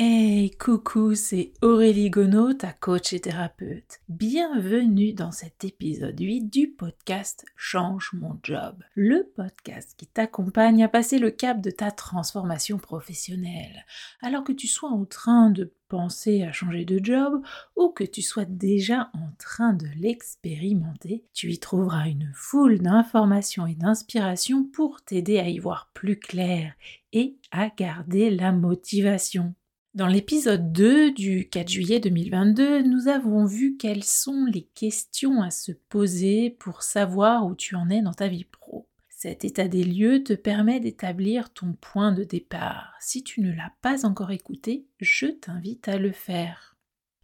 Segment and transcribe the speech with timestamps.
[0.00, 3.98] Hey, coucou, c'est Aurélie Gonod, ta coach et thérapeute.
[4.08, 10.88] Bienvenue dans cet épisode 8 du podcast Change mon job, le podcast qui t'accompagne à
[10.88, 13.84] passer le cap de ta transformation professionnelle.
[14.22, 17.42] Alors que tu sois en train de penser à changer de job
[17.74, 23.66] ou que tu sois déjà en train de l'expérimenter, tu y trouveras une foule d'informations
[23.66, 26.74] et d'inspirations pour t'aider à y voir plus clair
[27.12, 29.56] et à garder la motivation.
[29.94, 35.50] Dans l'épisode 2 du 4 juillet 2022, nous avons vu quelles sont les questions à
[35.50, 38.86] se poser pour savoir où tu en es dans ta vie pro.
[39.08, 42.92] Cet état des lieux te permet d'établir ton point de départ.
[43.00, 46.76] Si tu ne l'as pas encore écouté, je t'invite à le faire.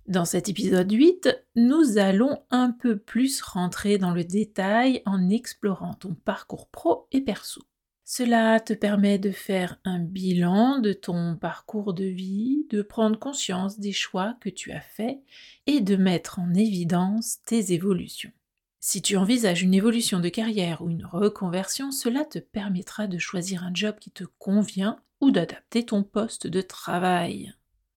[0.09, 5.95] Dans cet épisode 8, nous allons un peu plus rentrer dans le détail en explorant
[5.95, 7.61] ton parcours pro et perso.
[8.07, 13.79] Cela te permet de faire un bilan de ton parcours de vie, de prendre conscience
[13.79, 15.19] des choix que tu as faits
[15.67, 18.31] et de mettre en évidence tes évolutions.
[18.79, 23.65] Si tu envisages une évolution de carrière ou une reconversion, cela te permettra de choisir
[23.65, 27.55] un job qui te convient ou d'adapter ton poste de travail.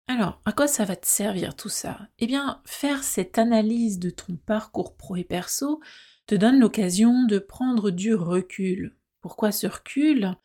[0.07, 2.07] Alors, à quoi ça va te servir tout ça?
[2.19, 5.81] Eh bien, faire cette analyse de ton parcours pro et perso
[6.27, 8.96] te donne l'occasion de prendre du recul
[9.27, 10.37] pourquoi ce recul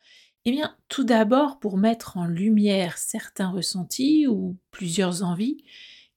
[0.43, 5.63] Eh bien, tout d'abord pour mettre en lumière certains ressentis ou plusieurs envies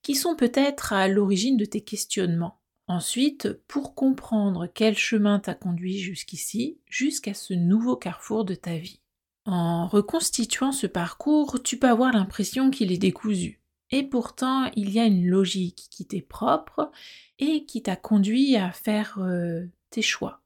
[0.01, 2.59] qui sont peut-être à l'origine de tes questionnements.
[2.89, 8.99] Ensuite, pour comprendre quel chemin t'a conduit jusqu'ici, jusqu'à ce nouveau carrefour de ta vie.
[9.45, 13.61] En reconstituant ce parcours, tu peux avoir l'impression qu'il est décousu.
[13.91, 16.91] Et pourtant, il y a une logique qui t'est propre
[17.39, 20.41] et qui t'a conduit à faire euh, tes choix.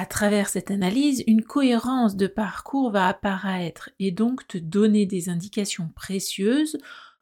[0.00, 5.28] À travers cette analyse, une cohérence de parcours va apparaître et donc te donner des
[5.28, 6.78] indications précieuses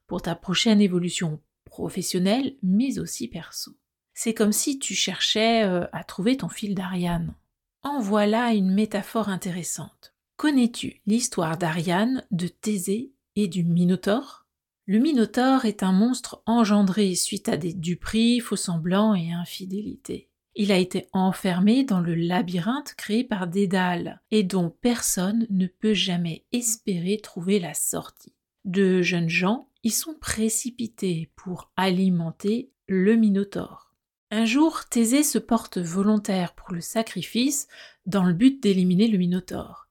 [0.06, 3.72] pour ta prochaine évolution professionnelle mais aussi perso.
[4.14, 7.34] C'est comme si tu cherchais euh, à trouver ton fil d'Ariane.
[7.82, 10.14] En voilà une métaphore intéressante.
[10.36, 14.46] Connais-tu l'histoire d'Ariane, de Thésée et du Minotaure?
[14.86, 20.27] Le Minotaure est un monstre engendré suite à des duperies, faux semblants et infidélités.
[20.60, 25.94] Il a été enfermé dans le labyrinthe créé par Dédale et dont personne ne peut
[25.94, 28.34] jamais espérer trouver la sortie.
[28.64, 33.94] De jeunes gens y sont précipités pour alimenter le Minotaure.
[34.32, 37.68] Un jour, Thésée se porte volontaire pour le sacrifice
[38.06, 39.86] dans le but d'éliminer le Minotaure.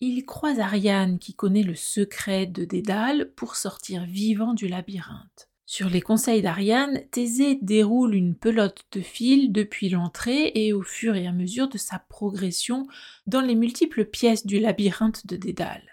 [0.00, 5.49] Il croise Ariane qui connaît le secret de Dédale pour sortir vivant du labyrinthe.
[5.72, 11.14] Sur les conseils d'Ariane, Thésée déroule une pelote de fil depuis l'entrée et au fur
[11.14, 12.88] et à mesure de sa progression
[13.28, 15.88] dans les multiples pièces du labyrinthe de Dédale.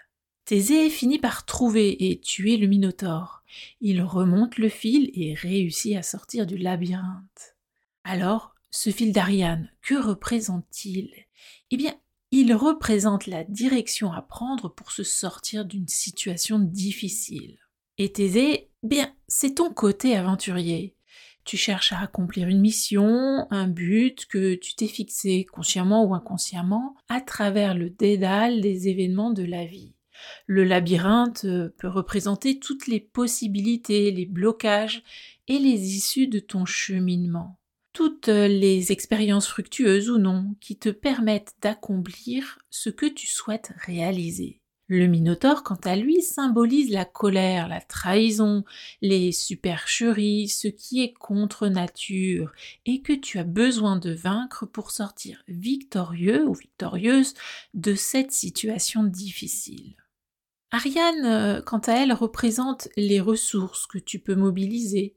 [0.46, 3.44] Thésée finit par trouver et tuer le Minotaure.
[3.80, 7.54] Il remonte le fil et réussit à sortir du labyrinthe.
[8.02, 11.12] Alors, ce fil d'Ariane, que représente-t-il?
[11.70, 11.94] Eh bien,
[12.32, 17.60] il représente la direction à prendre pour se sortir d'une situation difficile.
[18.00, 20.94] Et Thésée, bien, c'est ton côté aventurier.
[21.44, 26.94] Tu cherches à accomplir une mission, un but que tu t'es fixé consciemment ou inconsciemment
[27.08, 29.94] à travers le dédale des événements de la vie.
[30.46, 35.02] Le labyrinthe euh, peut représenter toutes les possibilités, les blocages
[35.48, 37.58] et les issues de ton cheminement.
[37.92, 44.60] Toutes les expériences fructueuses ou non qui te permettent d'accomplir ce que tu souhaites réaliser.
[44.90, 48.64] Le Minotaure, quant à lui, symbolise la colère, la trahison,
[49.02, 52.52] les supercheries, ce qui est contre nature,
[52.86, 57.34] et que tu as besoin de vaincre pour sortir victorieux ou victorieuse
[57.74, 59.94] de cette situation difficile.
[60.70, 65.16] Ariane, euh, quant à elle, représente les ressources que tu peux mobiliser,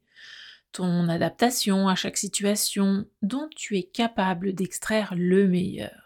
[0.74, 6.01] ton adaptation à chaque situation dont tu es capable d'extraire le meilleur.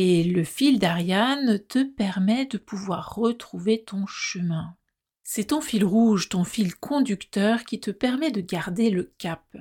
[0.00, 4.76] Et le fil d'Ariane te permet de pouvoir retrouver ton chemin.
[5.24, 9.56] C'est ton fil rouge, ton fil conducteur qui te permet de garder le cap.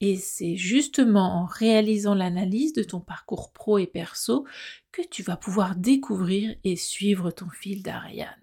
[0.00, 4.46] Et c'est justement en réalisant l'analyse de ton parcours pro et perso
[4.90, 8.42] que tu vas pouvoir découvrir et suivre ton fil d'Ariane.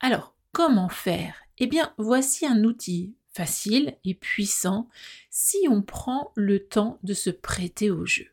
[0.00, 1.44] Alors, comment faire?
[1.58, 4.88] Eh bien, voici un outil facile et puissant
[5.30, 8.26] si on prend le temps de se prêter au jeu.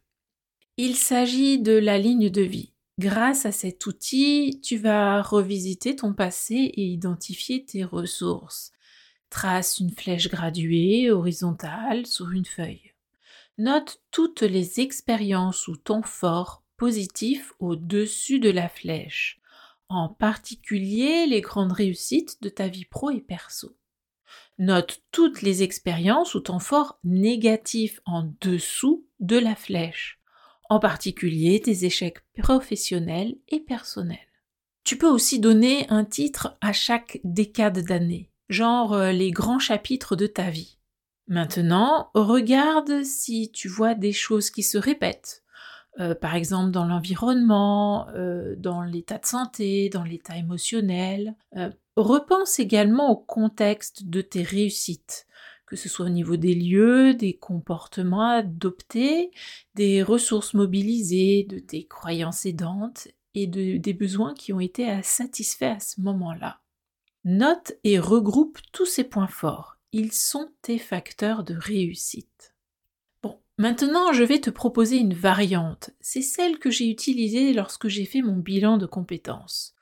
[0.80, 2.72] Il s'agit de la ligne de vie.
[3.00, 8.72] Grâce à cet outil, tu vas revisiter ton passé et identifier tes ressources.
[9.32, 12.94] Trace une flèche graduée, horizontale, sur une feuille.
[13.58, 19.42] Note toutes les expériences ou temps forts positifs au-dessus de la flèche,
[19.90, 23.76] en particulier les grandes réussites de ta vie pro et perso.
[24.60, 30.17] Note toutes les expériences ou temps forts négatifs en dessous de la flèche,
[30.70, 34.18] en particulier tes échecs professionnels et personnels.
[34.84, 40.16] Tu peux aussi donner un titre à chaque décade d'année, genre euh, les grands chapitres
[40.16, 40.78] de ta vie.
[41.28, 45.44] Maintenant, regarde si tu vois des choses qui se répètent,
[46.00, 51.36] euh, par exemple dans l'environnement, euh, dans l'état de santé, dans l'état émotionnel.
[51.98, 55.28] repense également au contexte de tes réussites,
[55.68, 59.32] que ce soit au niveau des lieux, des comportements adoptés,
[59.76, 65.80] des ressources mobilisées, de tes croyances aidantes et des besoins qui ont été satisfaits à
[65.80, 66.62] ce moment-là.
[67.26, 69.78] Note et regroupe tous ces points forts.
[69.92, 72.56] Ils sont tes facteurs de réussite.
[73.22, 75.92] Bon, maintenant je vais te proposer une variante.
[76.00, 79.76] C'est celle que j'ai utilisée lorsque j'ai fait mon bilan de compétences.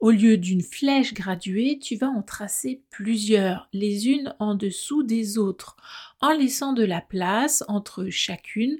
[0.00, 5.38] Au lieu d'une flèche graduée, tu vas en tracer plusieurs, les unes en dessous des
[5.38, 5.76] autres,
[6.20, 8.78] en laissant de la place entre chacune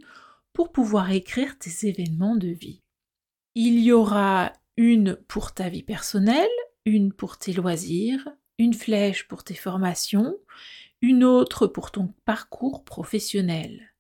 [0.53, 2.83] pour pouvoir écrire tes événements de vie.
[3.57, 6.47] Il y aura une pour ta vie personnelle,
[6.85, 8.29] une pour tes loisirs,
[8.59, 10.37] une flèche pour tes formations,
[11.03, 13.93] une autre pour ton parcours professionnel.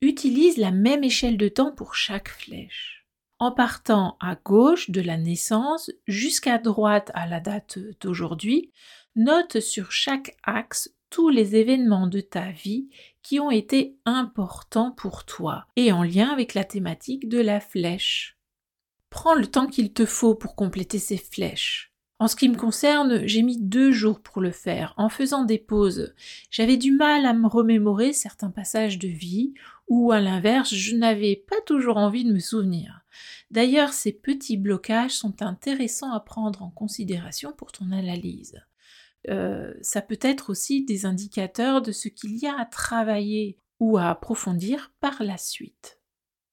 [0.00, 2.95] Utilise la même échelle de temps pour chaque flèche.
[3.38, 8.72] En partant à gauche de la naissance jusqu'à droite à la date d'aujourd'hui,
[9.14, 12.88] note sur chaque axe tous les événements de ta vie
[13.22, 18.38] qui ont été importants pour toi et en lien avec la thématique de la flèche.
[19.10, 21.92] Prends le temps qu'il te faut pour compléter ces flèches.
[22.18, 25.58] En ce qui me concerne, j'ai mis deux jours pour le faire, en faisant des
[25.58, 26.14] pauses.
[26.50, 29.52] J'avais du mal à me remémorer certains passages de vie,
[29.88, 33.02] ou à l'inverse, je n'avais pas toujours envie de me souvenir.
[33.50, 38.62] D'ailleurs, ces petits blocages sont intéressants à prendre en considération pour ton analyse.
[39.28, 43.98] Euh, ça peut être aussi des indicateurs de ce qu'il y a à travailler ou
[43.98, 46.00] à approfondir par la suite.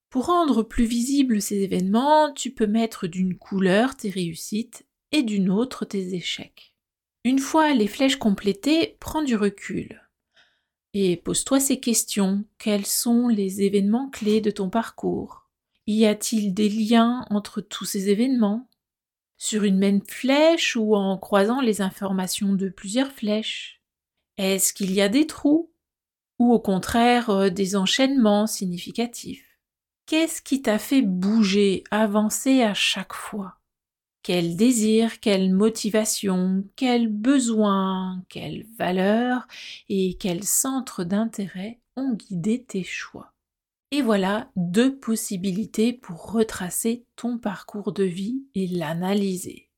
[0.10, 5.50] Pour rendre plus visibles ces événements, tu peux mettre d'une couleur tes réussites et d'une
[5.50, 6.76] autre tes échecs.
[7.24, 10.04] Une fois les flèches complétées, prends du recul
[10.94, 12.46] et pose-toi ces questions.
[12.58, 15.50] Quels sont les événements clés de ton parcours?
[15.88, 18.70] Y a-t-il des liens entre tous ces événements?
[19.38, 23.82] Sur une même flèche ou en croisant les informations de plusieurs flèches?
[24.38, 25.72] Est-ce qu'il y a des trous?
[26.40, 29.60] Ou au contraire euh, des enchaînements significatifs?
[30.06, 33.60] Qu'est-ce qui t'a fait bouger, avancer à chaque fois?
[34.24, 39.48] Quel désir, quelle motivation, quel besoin, quelle valeur
[39.90, 43.34] et quel centre d'intérêt ont guidé tes choix.
[43.92, 49.70] Et voilà deux possibilités pour retracer ton parcours de vie et l'analyser.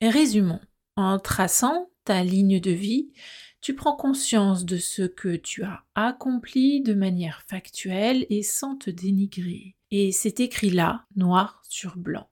[0.00, 0.60] Résumons.
[0.96, 3.12] En traçant ta ligne de vie,
[3.60, 8.90] tu prends conscience de ce que tu as accompli de manière factuelle et sans te
[8.90, 9.76] dénigrer.
[9.90, 12.28] Et c'est écrit là, noir sur blanc.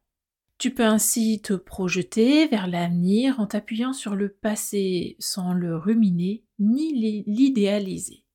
[0.60, 6.44] Tu peux ainsi te projeter vers l'avenir en t'appuyant sur le passé sans le ruminer
[6.58, 8.26] ni l'idéaliser.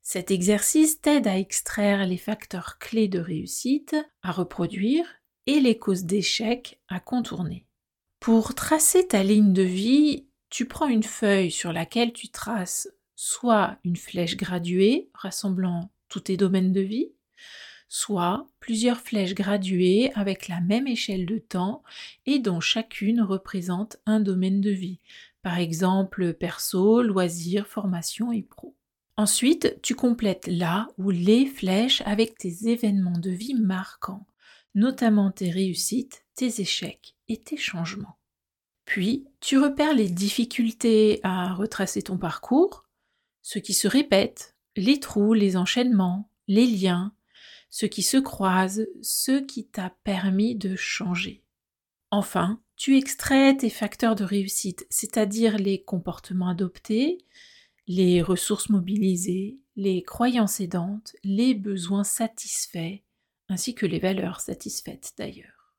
[0.00, 5.04] Cet exercice t'aide à extraire les facteurs clés de réussite à reproduire
[5.46, 7.66] et les causes d'échec à contourner.
[8.18, 13.76] Pour tracer ta ligne de vie, tu prends une feuille sur laquelle tu traces soit
[13.84, 17.12] une flèche graduée rassemblant tous tes domaines de vie,
[17.88, 21.82] soit plusieurs flèches graduées avec la même échelle de temps
[22.26, 25.00] et dont chacune représente un domaine de vie,
[25.42, 28.74] par exemple perso, loisirs, formation et pro.
[29.16, 34.26] Ensuite, tu complètes là ou les flèches avec tes événements de vie marquants,
[34.74, 38.18] notamment tes réussites, tes échecs et tes changements.
[38.84, 42.84] Puis, tu repères les difficultés à retracer ton parcours,
[43.42, 47.12] ce qui se répète, les trous, les enchaînements, les liens,
[47.70, 51.44] ce qui se croise, ce qui t'a permis de changer.
[52.10, 57.18] Enfin, tu extrais tes facteurs de réussite, c'est-à-dire les comportements adoptés,
[57.86, 63.00] les ressources mobilisées, les croyances aidantes, les besoins satisfaits,
[63.48, 65.74] ainsi que les valeurs satisfaites d'ailleurs.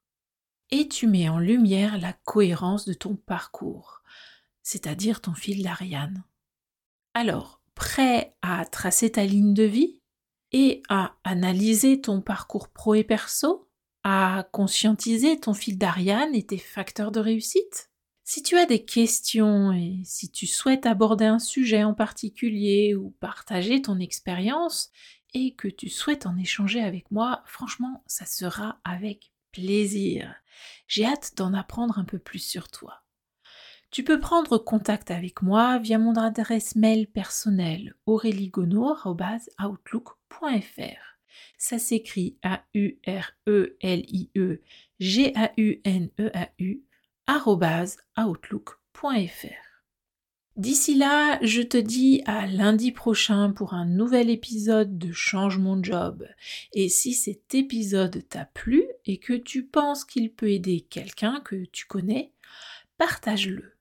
[0.71, 4.03] Et tu mets en lumière la cohérence de ton parcours,
[4.61, 6.23] c'est-à-dire ton fil d'Ariane.
[7.13, 9.98] Alors, prêt à tracer ta ligne de vie?
[10.51, 13.69] Et à analyser ton parcours pro et perso,
[14.03, 17.89] à conscientiser ton fil d'Ariane et tes facteurs de réussite?
[18.23, 23.09] Si tu as des questions et si tu souhaites aborder un sujet en particulier ou
[23.19, 24.91] partager ton expérience
[25.33, 30.35] et que tu souhaites en échanger avec moi, franchement, ça sera avec plaisir.
[30.87, 33.01] J'ai hâte d'en apprendre un peu plus sur toi.
[33.91, 37.95] Tu peux prendre contact avec moi via mon adresse mail personnelle
[40.29, 41.09] aureliegonot.outlook.fr.
[41.57, 42.99] Ça s'écrit A-U-R-E-L-I-E
[44.99, 46.83] G-A-U-N-E-A-U
[48.17, 49.69] outlook.fr.
[50.55, 55.81] D'ici là, je te dis à lundi prochain pour un nouvel épisode de Change mon
[55.81, 56.27] job.
[56.73, 61.63] Et si cet épisode t'a plu et que tu penses qu'il peut aider quelqu'un que
[61.65, 62.33] tu connais,
[62.97, 63.78] partage-le.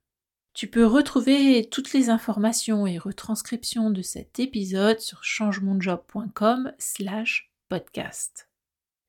[0.59, 8.49] Tu peux retrouver toutes les informations et retranscriptions de cet épisode sur changemonjob.com slash podcast.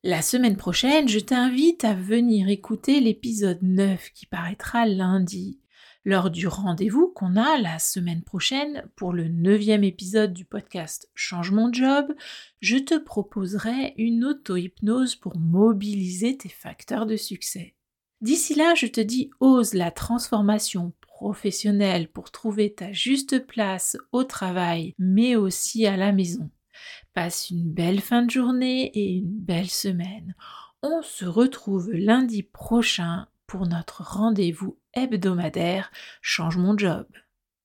[0.04, 5.58] La semaine prochaine, je t'invite à venir écouter l'épisode 9 qui paraîtra lundi
[6.04, 11.50] lors du rendez-vous qu'on a la semaine prochaine pour le neuvième épisode du podcast Change
[11.50, 12.14] mon job,
[12.60, 17.74] je te proposerai une auto-hypnose pour mobiliser tes facteurs de succès.
[18.20, 24.24] D'ici là, je te dis ose la transformation professionnelle pour trouver ta juste place au
[24.24, 26.50] travail, mais aussi à la maison.
[27.12, 30.34] Passe une belle fin de journée et une belle semaine.
[30.82, 37.06] On se retrouve lundi prochain pour notre rendez-vous hebdomadaire Change mon job.